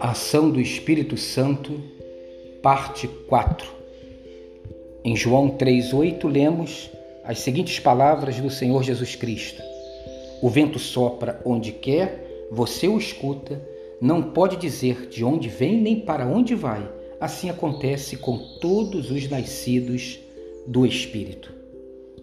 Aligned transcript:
Ação 0.00 0.50
do 0.50 0.60
Espírito 0.60 1.16
Santo, 1.16 1.82
parte 2.62 3.08
4. 3.08 3.68
Em 5.04 5.16
João 5.16 5.50
3,8 5.50 6.26
lemos 6.26 6.90
as 7.24 7.40
seguintes 7.40 7.80
palavras 7.80 8.40
do 8.40 8.50
Senhor 8.50 8.82
Jesus 8.82 9.16
Cristo: 9.16 9.62
O 10.40 10.48
vento 10.48 10.78
sopra 10.78 11.40
onde 11.44 11.72
quer, 11.72 12.46
você 12.50 12.86
o 12.88 12.98
escuta, 12.98 13.60
não 14.00 14.22
pode 14.22 14.56
dizer 14.56 15.08
de 15.08 15.24
onde 15.24 15.48
vem 15.48 15.80
nem 15.80 16.00
para 16.00 16.26
onde 16.26 16.54
vai. 16.54 16.88
Assim 17.20 17.50
acontece 17.50 18.16
com 18.16 18.38
todos 18.60 19.10
os 19.10 19.28
nascidos 19.28 20.18
do 20.66 20.86
Espírito. 20.86 21.55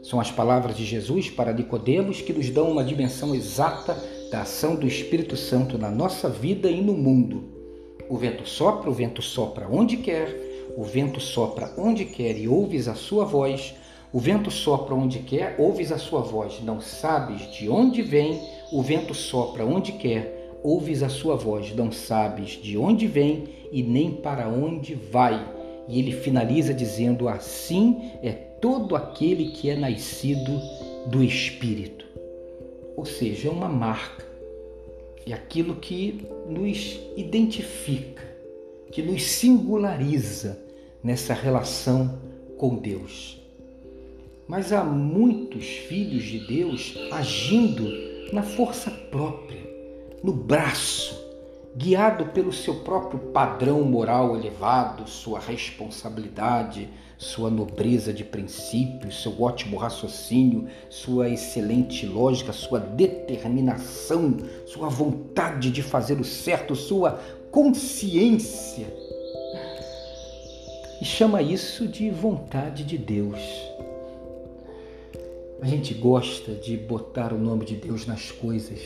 São 0.04 0.20
as 0.20 0.30
palavras 0.30 0.76
de 0.76 0.84
Jesus 0.84 1.30
para 1.30 1.54
Nicodemos 1.54 2.22
que 2.22 2.34
nos 2.34 2.50
dão 2.50 2.70
uma 2.70 2.84
dimensão 2.84 3.34
exata 3.34 3.98
da 4.30 4.42
ação 4.42 4.76
do 4.76 4.86
Espírito 4.86 5.38
Santo 5.38 5.78
na 5.78 5.90
nossa 5.90 6.28
vida 6.28 6.70
e 6.70 6.82
no 6.82 6.94
mundo. 6.94 7.46
O 8.10 8.18
vento 8.18 8.46
sopra, 8.46 8.90
o 8.90 8.94
vento 8.94 9.22
sopra 9.22 9.66
onde 9.72 9.96
quer, 9.96 10.28
o 10.76 10.84
vento 10.84 11.22
sopra 11.22 11.74
onde 11.78 12.04
quer 12.04 12.38
e 12.38 12.50
ouves 12.50 12.90
a 12.90 12.96
sua 12.96 13.24
voz. 13.24 13.76
O 14.12 14.20
vento 14.20 14.52
sopra 14.52 14.94
onde 14.94 15.20
quer, 15.20 15.56
ouves 15.58 15.90
a 15.90 15.98
sua 15.98 16.20
voz, 16.20 16.62
não 16.62 16.82
sabes 16.82 17.50
de 17.54 17.70
onde 17.70 18.02
vem. 18.02 18.42
O 18.74 18.82
vento 18.82 19.14
sopra 19.14 19.66
onde 19.66 19.94
quer, 19.94 20.60
ouves 20.62 21.02
a 21.02 21.08
sua 21.08 21.38
voz, 21.38 21.74
não 21.74 21.94
sabes 21.94 22.62
de 22.62 22.78
onde 22.78 23.08
vem 23.08 23.48
e 23.72 23.82
nem 23.82 24.12
para 24.12 24.50
onde 24.50 24.96
vai. 24.96 25.63
E 25.88 26.00
ele 26.00 26.12
finaliza 26.12 26.74
dizendo: 26.74 27.28
Assim 27.28 28.12
é 28.22 28.32
todo 28.32 28.96
aquele 28.96 29.52
que 29.52 29.70
é 29.70 29.76
nascido 29.76 30.60
do 31.08 31.24
Espírito. 31.24 32.06
Ou 32.96 33.06
seja, 33.06 33.48
é 33.48 33.52
uma 33.52 33.68
marca 33.68 34.34
é 35.26 35.34
aquilo 35.34 35.76
que 35.76 36.26
nos 36.50 37.00
identifica, 37.16 38.24
que 38.92 39.02
nos 39.02 39.24
singulariza 39.24 40.60
nessa 41.02 41.34
relação 41.34 42.20
com 42.58 42.76
Deus. 42.76 43.42
Mas 44.48 44.74
há 44.74 44.84
muitos 44.84 45.66
filhos 45.66 46.24
de 46.24 46.40
Deus 46.40 46.98
agindo 47.12 47.90
na 48.34 48.44
força 48.44 48.92
própria, 48.92 49.62
no 50.22 50.34
braço, 50.34 51.23
guiado 51.76 52.26
pelo 52.28 52.54
seu 52.54 52.76
próprio 52.76 53.20
padrão 53.20 53.82
moral 53.84 54.36
elevado, 54.36 55.10
sua 55.10 55.40
responsabilidade, 55.40 56.90
sua 57.18 57.50
nobreza 57.50 58.14
de 58.14 58.24
princípios, 58.24 59.22
seu 59.22 59.42
ótimo 59.42 59.78
raciocínio, 59.78 60.68
sua 60.90 61.30
excelente 61.30 62.06
lógica, 62.06 62.54
sua 62.54 62.80
determinação, 62.80 64.38
sua 64.68 64.88
vontade 64.88 65.72
de 65.72 65.82
fazer 65.82 66.20
o 66.20 66.24
certo, 66.24 66.76
sua 66.76 67.20
consciência. 67.50 68.86
E 71.02 71.06
chama 71.06 71.42
isso 71.42 71.88
de 71.88 72.10
vontade 72.10 72.84
de 72.84 72.98
Deus. 72.98 73.40
A 75.62 75.66
gente 75.66 75.94
gosta 75.94 76.54
de 76.54 76.76
botar 76.76 77.32
o 77.34 77.38
nome 77.38 77.66
de 77.66 77.76
Deus 77.76 78.06
nas 78.06 78.32
coisas 78.32 78.80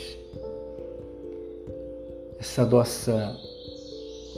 essa 2.40 2.66
nossa 2.66 3.36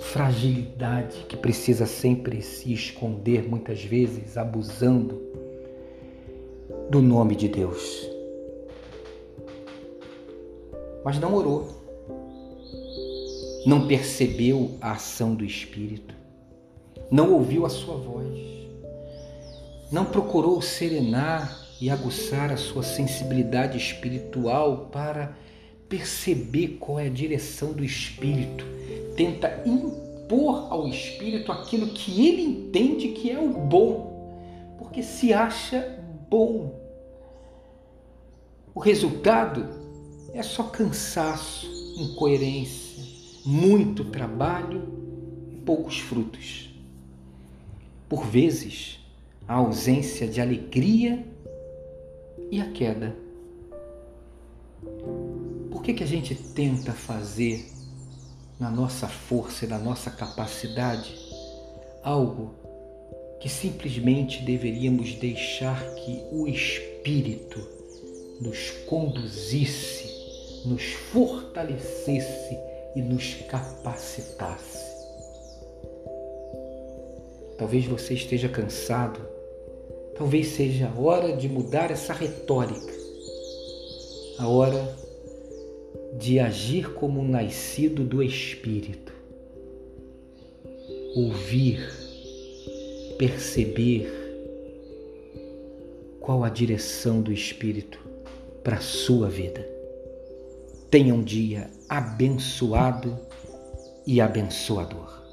fragilidade 0.01 1.25
que 1.27 1.35
precisa 1.35 1.85
sempre 1.85 2.41
se 2.41 2.73
esconder, 2.73 3.47
muitas 3.47 3.83
vezes 3.83 4.37
abusando 4.37 5.21
do 6.89 7.01
nome 7.01 7.35
de 7.35 7.47
Deus. 7.47 8.09
Mas 11.03 11.19
não 11.19 11.33
orou, 11.33 11.67
não 13.65 13.87
percebeu 13.87 14.71
a 14.81 14.91
ação 14.91 15.35
do 15.35 15.45
Espírito, 15.45 16.13
não 17.11 17.33
ouviu 17.33 17.65
a 17.65 17.69
sua 17.69 17.95
voz, 17.95 18.37
não 19.91 20.05
procurou 20.05 20.61
serenar 20.61 21.67
e 21.81 21.89
aguçar 21.89 22.51
a 22.51 22.57
sua 22.57 22.83
sensibilidade 22.83 23.77
espiritual 23.77 24.89
para 24.91 25.35
perceber 25.89 26.77
qual 26.79 26.99
é 26.99 27.07
a 27.07 27.09
direção 27.09 27.73
do 27.73 27.83
Espírito, 27.83 28.63
tenta 29.17 29.63
impor 29.65 30.71
ao 30.71 30.87
Espírito 30.87 31.51
aquilo 31.51 31.87
que 31.87 32.27
ele 32.27 32.43
entende 32.43 33.09
que 33.09 33.31
é 33.31 33.39
o 33.39 33.49
bom, 33.49 34.77
porque 34.77 35.01
se 35.01 35.33
acha 35.33 35.99
bom. 36.29 36.79
O 38.73 38.79
resultado 38.79 39.67
é 40.31 40.43
só 40.43 40.63
cansaço, 40.63 41.67
incoerência, 41.97 43.03
muito 43.43 44.05
trabalho 44.05 44.83
e 45.51 45.55
poucos 45.55 45.99
frutos. 45.99 46.69
Por 48.07 48.25
vezes, 48.25 48.99
a 49.47 49.55
ausência 49.55 50.27
de 50.27 50.39
alegria 50.39 51.25
e 52.51 52.61
a 52.61 52.71
queda 52.71 53.15
que, 55.89 55.93
que 55.93 56.03
a 56.03 56.07
gente 56.07 56.35
tenta 56.35 56.91
fazer 56.91 57.65
na 58.59 58.69
nossa 58.69 59.07
força 59.07 59.65
e 59.65 59.67
na 59.67 59.79
nossa 59.79 60.11
capacidade? 60.11 61.15
Algo 62.03 62.53
que 63.39 63.49
simplesmente 63.49 64.43
deveríamos 64.43 65.15
deixar 65.15 65.83
que 65.95 66.23
o 66.31 66.47
Espírito 66.47 67.59
nos 68.39 68.69
conduzisse, 68.87 70.61
nos 70.65 70.83
fortalecesse 71.11 72.57
e 72.95 73.01
nos 73.01 73.33
capacitasse? 73.49 74.85
Talvez 77.57 77.85
você 77.85 78.13
esteja 78.13 78.47
cansado, 78.47 79.19
talvez 80.15 80.49
seja 80.49 80.87
a 80.89 80.99
hora 80.99 81.35
de 81.35 81.49
mudar 81.49 81.89
essa 81.89 82.13
retórica, 82.13 82.93
a 84.37 84.47
hora 84.47 85.08
de 86.17 86.39
agir 86.39 86.93
como 86.93 87.19
um 87.19 87.27
nascido 87.27 88.03
do 88.03 88.23
Espírito, 88.23 89.13
ouvir, 91.15 91.79
perceber 93.17 94.09
qual 96.19 96.43
a 96.43 96.49
direção 96.49 97.21
do 97.21 97.31
Espírito 97.31 97.99
para 98.63 98.77
a 98.77 98.81
sua 98.81 99.29
vida. 99.29 99.67
Tenha 100.89 101.13
um 101.13 101.23
dia 101.23 101.69
abençoado 101.87 103.17
e 104.05 104.19
abençoador. 104.19 105.28